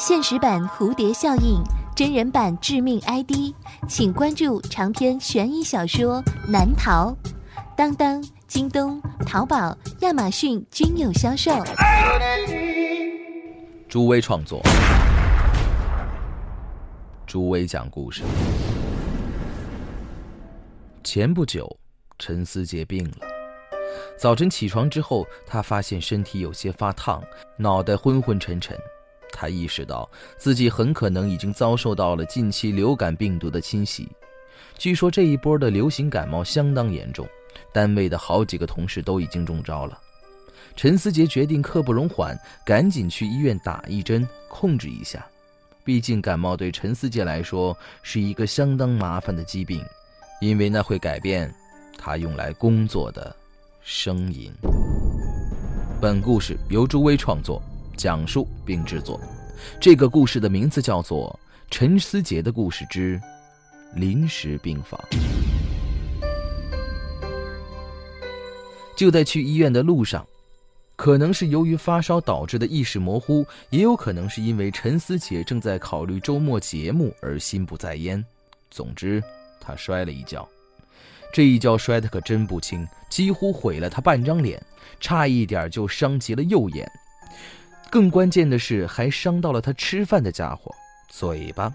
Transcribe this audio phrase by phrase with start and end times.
[0.00, 1.62] 现实版蝴蝶效应，
[1.94, 3.52] 真人版致命 ID，
[3.86, 7.10] 请关注长篇悬疑小说《难逃》，
[7.76, 11.52] 当当、京东、淘宝、亚马逊均有销售。
[13.90, 14.62] 朱威创作，
[17.26, 18.22] 朱威讲故事。
[21.04, 21.76] 前不久，
[22.18, 23.18] 陈思杰病了。
[24.18, 27.22] 早晨起床之后，他发现身体有些发烫，
[27.58, 28.74] 脑袋昏昏沉沉。
[29.40, 34.06] 他意识到自己很可能已经遭受到了近期流感病毒的侵袭。
[34.76, 37.26] 据说这一波的流行感冒相当严重，
[37.72, 39.98] 单位的好几个同事都已经中招了。
[40.76, 45.26] 陈思杰决定刻不容缓，赶紧去医院打一针，控制一下。
[45.84, 49.82] 毕竟感冒对陈思杰来说是一个相当麻烦的疾病，
[50.42, 51.50] 因为那会改变
[51.96, 53.34] 他用来工作的
[53.80, 54.52] 声音。
[55.98, 57.62] 本故事由朱威创作。
[57.96, 59.20] 讲述并制作，
[59.80, 61.38] 这个故事的名字叫做
[61.70, 63.20] 《陈思杰的故事之
[63.94, 65.00] 临时病房》。
[68.96, 70.26] 就在去医院的路上，
[70.94, 78.22] 可能是由于发烧导致的意识模糊，也有可能是因为陈思杰正在考虑周末节目而心不在焉。
[78.70, 79.22] 总之，
[79.58, 80.46] 他摔了一跤，
[81.32, 84.62] 这一跤摔得可真不轻，几乎毁了他半张脸，
[85.00, 86.86] 差一点就伤及了右眼。
[87.90, 90.72] 更关键的是，还伤到了他吃饭的家伙
[91.08, 91.72] 嘴巴，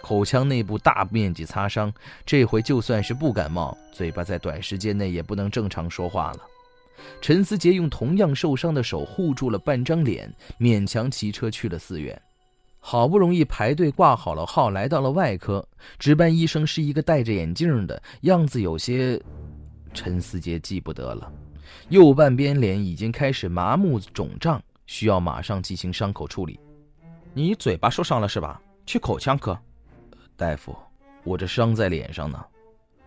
[0.00, 1.92] 口腔内部大面积擦伤。
[2.24, 6.38] 这回就算是不感冒，嘴巴在短时间内也不能正常说话了。
[7.20, 12.20] 陈思杰用同样受伤的手护住了半张脸，勉强骑车去了寺院。
[12.78, 15.66] 好不容易排队挂好了号，来到了外科，
[15.98, 19.20] 值班医生是一个戴着眼镜的，样子有些……
[19.92, 21.32] 陈思杰记不得了。
[21.88, 24.62] 右半边脸已经开始麻木肿胀。
[24.86, 26.58] 需要马上进行伤口处理。
[27.34, 28.60] 你嘴巴受伤了是吧？
[28.86, 29.58] 去口腔科。
[30.36, 30.74] 大夫，
[31.24, 32.44] 我这伤在脸上呢。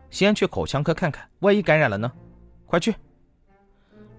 [0.09, 2.11] 先去口腔科看看，万一感染了呢？
[2.65, 2.93] 快去。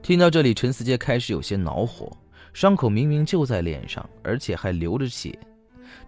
[0.02, 2.10] 听到这里，陈思杰开始有些恼火。
[2.52, 5.38] 伤口明明就在脸上，而且还流着血，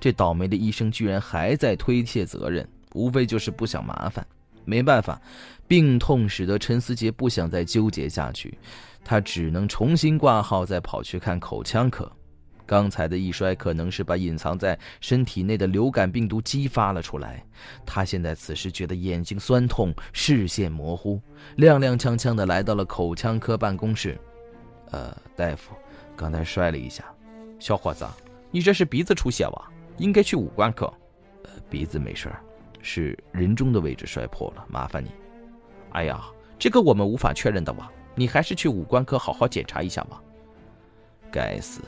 [0.00, 4.26] 这倒霉的医生居然还在推卸责任，无非就是不想麻烦。
[4.64, 5.20] 没办法，
[5.68, 8.58] 病痛使得陈思杰不想再纠结下去，
[9.04, 12.10] 他只能重新挂号，再跑去看口腔科。
[12.64, 17.44] 刚才的一摔可能是把隐藏在身体内的流感病毒激发了出来。
[17.84, 21.20] 他现在此时觉得眼睛酸痛，视线模糊，
[21.58, 24.18] 踉踉跄跄的来到了口腔科办公室。
[24.90, 25.74] 呃，大夫，
[26.16, 27.04] 刚才摔了一下，
[27.58, 28.06] 小伙子，
[28.50, 29.70] 你这是鼻子出血吧？
[29.98, 30.86] 应该去五官科。
[31.44, 32.30] 呃，鼻子没事。
[32.80, 35.10] 是人中的位置摔破了，麻烦你。
[35.90, 36.24] 哎呀，
[36.58, 40.22] 这个我们无法确认的哇，你还是去五官科好好检查一下吧。
[41.30, 41.80] 该死，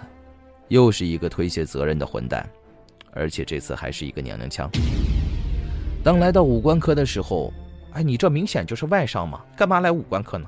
[0.68, 2.48] 又是一个推卸责任的混蛋，
[3.12, 4.70] 而且这次还是一个娘娘腔。
[6.02, 7.52] 当来到五官科的时候，
[7.92, 10.46] 哎，你这明显就是外伤嘛，干嘛来五官科呢？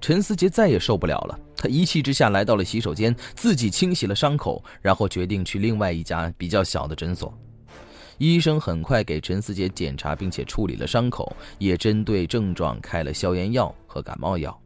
[0.00, 7.36] 陈思杰再也受不了了，他一气之下来到了洗手间，自己清洗了伤口，然后决定去另外一家比较小的诊所。
[8.16, 14.56] 医生很快给陈思杰检查，并且处理了伤口，也针对症状开了消炎药和感冒药。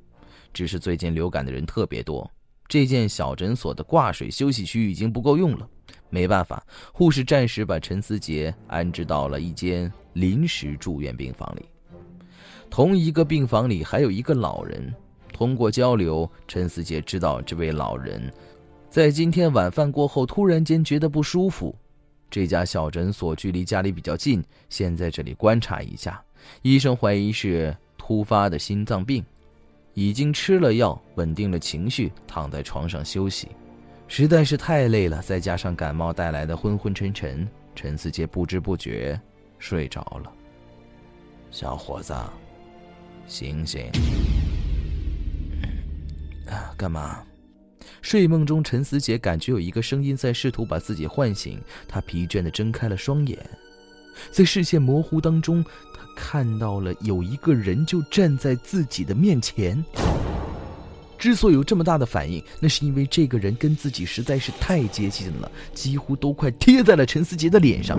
[0.53, 2.31] 只是最近流感的人特别多，
[2.69, 5.69] 这间小诊所的挂水休息区已经不够用了。
[6.11, 11.65] 没办法，护士暂时把陈思杰安置到了一间临时住院病房里。
[12.69, 14.95] 同一个病房里还有一个老人。
[15.33, 18.31] 通过交流，陈思杰知道这位老人
[18.91, 21.75] 在今天晚饭过后突然间觉得不舒服。
[22.31, 26.23] 这家小诊所距离家里比较近，先在这里观察一下。
[26.61, 29.25] 医生怀疑是突发的心脏病，
[29.94, 33.48] 已经吃了药，稳定了情绪，躺在床上休息。
[34.08, 39.19] 实在是太累了，再加上感冒带来的昏昏沉沉，陈思杰不知不觉
[39.58, 40.32] 睡着了。
[41.50, 42.14] 小伙子，
[43.26, 43.91] 醒醒！
[46.47, 47.22] 啊，干嘛？
[48.00, 51.60] 睡梦中，陈思杰感觉有一个声音在试图把自己唤醒。
[51.88, 53.38] 他疲倦地睁开了双眼，
[54.30, 55.64] 在视线模糊当中，
[55.94, 59.84] 他看到了有一个人就站在自己的面前。
[61.18, 67.97] 之所以有这么大的反应，那是因为这个人跟自己实在是太接近了，几乎都快贴在了陈思杰的脸上。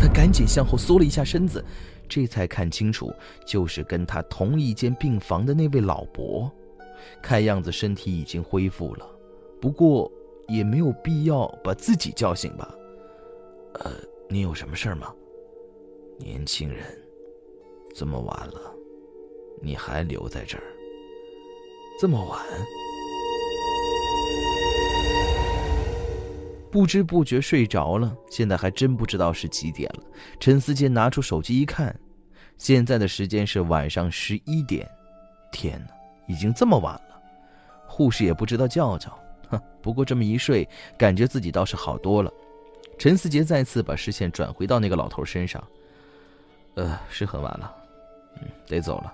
[0.00, 1.64] 他赶紧向后缩了一下身子，
[2.08, 3.14] 这才看清楚，
[3.46, 6.50] 就是跟他同一间病房的那位老伯。
[7.22, 9.06] 看样子身体已经恢复了。
[9.60, 10.10] 不过，
[10.48, 12.74] 也没有必要把自己叫醒吧？
[13.74, 13.92] 呃，
[14.28, 15.12] 你有什么事儿吗？
[16.18, 16.84] 年轻人，
[17.94, 18.74] 这么晚了，
[19.60, 20.64] 你还留在这儿？
[22.00, 22.44] 这么晚？
[26.70, 28.14] 不知不觉睡着了。
[28.30, 30.02] 现在还真不知道是几点了。
[30.40, 31.94] 陈思杰拿出手机一看，
[32.58, 34.88] 现在的时间是晚上十一点。
[35.52, 35.94] 天哪，
[36.26, 37.22] 已经这么晚了，
[37.86, 39.10] 护士也不知道叫叫。
[39.48, 40.68] 哼，不过这么一睡，
[40.98, 42.32] 感觉自己倒是好多了。
[42.98, 45.62] 陈思杰再次把视线转回到那个老头身上。
[46.76, 47.74] 呃，是很晚了，
[48.40, 49.12] 嗯，得走了。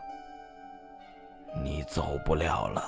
[1.63, 2.83] 你走不了了。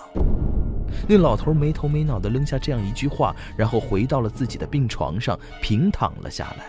[1.09, 6.67] 那老头没头没脑的扔下这样一句话，然后回到了自己的病床上，平躺了下来。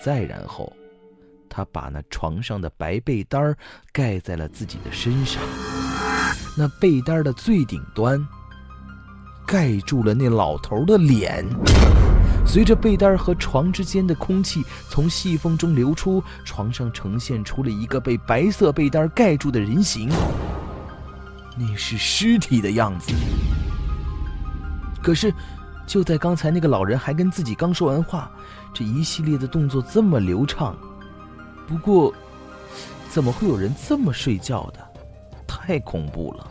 [0.00, 0.70] 再然后，
[1.48, 3.56] 他把那床上的白被单
[3.92, 5.42] 盖在了自己的身上，
[6.56, 8.22] 那被单的最顶端
[9.46, 11.44] 盖住了那老头的脸。
[12.46, 20.08] 随着被单和床之间的空气从细缝中流出，床上呈现出了一个被白色被单盖住的人形。
[21.58, 23.12] 那是尸体的样子。
[25.02, 25.32] 可是，
[25.86, 28.30] 就在刚才，那个老人还跟自己刚说完话，
[28.72, 30.76] 这一系列的动作这么流畅。
[31.66, 32.14] 不过，
[33.10, 34.80] 怎么会有人这么睡觉的？
[35.46, 36.50] 太恐怖了！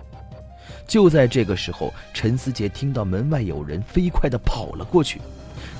[0.88, 5.20] 就在这个时候，陈思杰听到门外有人飞快的跑了过去。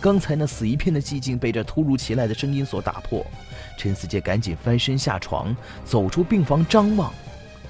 [0.06, 3.26] 刚才那死一片的寂静被这突如其来的声音所打破。
[3.76, 7.12] 陈思杰赶紧翻身下床，走出病房，张望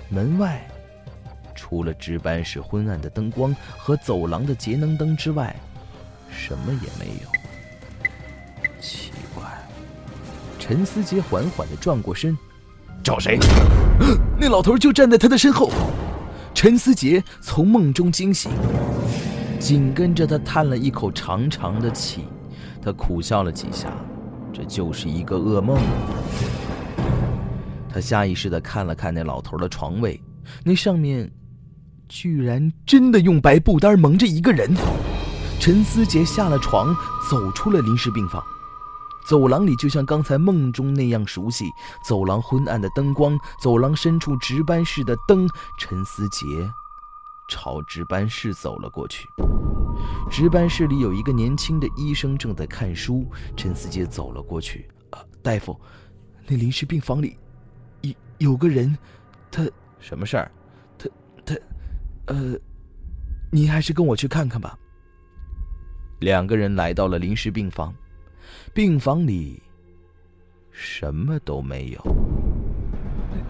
[0.10, 0.62] 门外。
[1.56, 5.56] 除了值班室昏暗的灯光和走廊的节能灯之外，
[6.30, 8.72] 什么也没有。
[8.82, 9.46] 奇怪，
[10.60, 12.38] 陈思杰缓缓地转过身，
[13.02, 13.40] 找谁？
[14.38, 15.72] 那老头就站在他的身后。
[16.54, 18.52] 陈思杰从梦中惊醒，
[19.66, 22.26] 紧跟着他叹了一口长长的气，
[22.80, 23.92] 他苦笑了几下，
[24.54, 25.76] 这就是一个噩梦。
[27.90, 30.22] 他下意识地看了看那老头的床位，
[30.64, 31.32] 那上面。
[32.08, 34.72] 居然真的用白布单蒙着一个人！
[35.60, 36.96] 陈思杰下了床，
[37.32, 38.44] 走出了临时病房。
[39.28, 41.66] 走廊里就像刚才梦中那样熟悉，
[42.08, 45.50] 走廊昏暗的灯光，走廊深处值班室的灯。
[45.80, 46.46] 陈思杰
[47.48, 49.28] 朝值班室走了过去。
[50.30, 53.26] 值班室里有一个年轻的医生正在看书。
[53.56, 55.80] 陈思杰走了过去：“啊，大夫，
[56.48, 57.38] 那临时病房里
[58.02, 58.98] 有有个人，
[59.50, 59.66] 他
[60.00, 60.52] 什么事儿？”
[60.98, 61.10] 他
[61.46, 61.56] 他
[62.28, 62.58] 呃，
[63.52, 64.78] 你还是跟我去看看吧。
[66.20, 67.94] 两个人来到了临时病房，
[68.74, 69.62] 病房里
[70.72, 72.35] 什么都没有。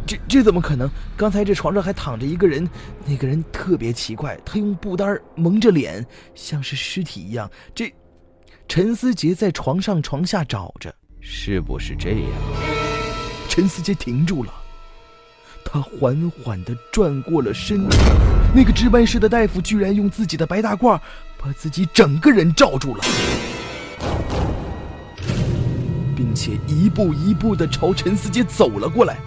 [0.06, 0.90] 这这怎么可能？
[1.18, 2.70] 刚才这床上还躺着一个人，
[3.06, 6.06] 那个人特别奇怪，他用布单蒙着脸，
[6.36, 7.50] 像是尸体一样。
[7.74, 7.92] 这，
[8.68, 12.30] 陈思杰在床上床下找着，是不是这样？
[13.50, 14.54] 陈思杰停住了，
[15.64, 17.88] 他缓缓的转过了身。
[18.54, 21.00] 那个值班室的大夫居然用自己的白大褂
[21.38, 23.04] 把自己整个人罩住了，
[26.16, 29.18] 并且一步一步的朝陈思杰走了过来。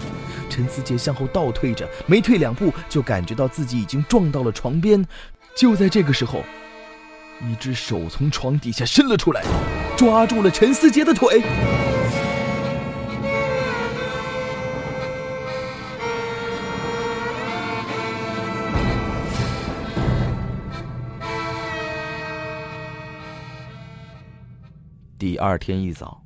[0.59, 5.07] 陈思杰向后倒退着，没退两步就感觉到自己已经撞到了床边。
[5.55, 6.43] 就在这个时候，
[7.49, 9.41] 一只手从床底下伸了出来，
[9.97, 11.45] 抓住了陈思杰的腿。
[25.17, 26.25] 第二天一早，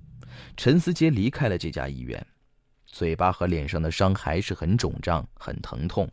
[0.56, 2.26] 陈思杰离开了这家医院，
[2.92, 6.08] 嘴巴和脸上的伤还是很肿胀、很疼痛。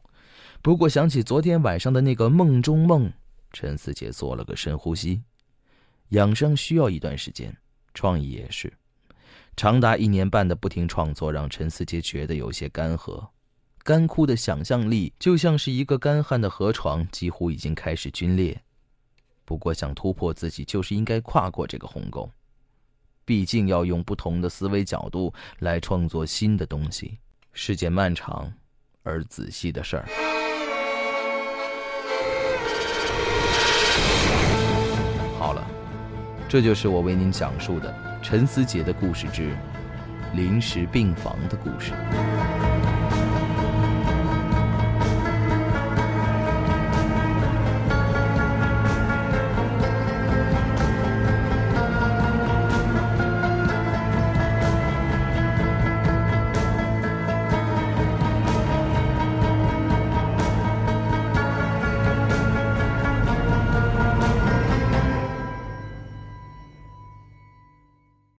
[0.61, 3.11] 不过想起昨天晚上的那个梦中梦，
[3.51, 5.21] 陈思杰做了个深呼吸。
[6.09, 7.55] 养生需要一段时间，
[7.93, 8.73] 创意也是。
[9.55, 13.27] 长达一年半的不停创作，让陈思杰觉得有些干涸、
[13.83, 18.59] 干枯的想象力，就像是一个干旱的河床，几乎已经开始龟裂。
[19.43, 22.31] 不过想突破自己，就是应该跨过这个鸿沟。
[23.29, 27.19] 毕竟要用不同的思维角度来创作新的东西，
[27.53, 28.51] 是件漫长
[29.03, 30.05] 而仔细的事儿。
[35.37, 35.63] 好了，
[36.49, 39.55] 这就是我为您讲述的陈思杰的故事之
[40.33, 41.93] 临时病房的故事。